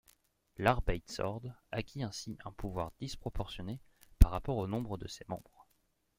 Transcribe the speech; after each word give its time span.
L'Arbeidsorde 0.57 1.53
acquit 1.71 2.01
ainsi 2.01 2.35
un 2.43 2.51
pouvoir 2.53 2.91
disproportionné 2.99 3.79
par 4.17 4.31
rapport 4.31 4.57
au 4.57 4.65
nombre 4.65 4.97
de 4.97 5.07
ses 5.07 5.25
membres. 5.27 5.67